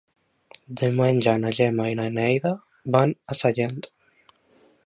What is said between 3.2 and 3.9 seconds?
a Sallent.